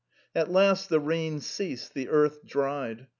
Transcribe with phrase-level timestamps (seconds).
[0.33, 1.93] At last the rain stopped.
[1.93, 3.07] The earth dried up.